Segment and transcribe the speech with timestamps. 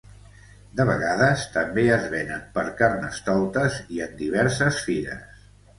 [0.79, 5.51] De vegades també es venen per carnestoltes i en diverses fires.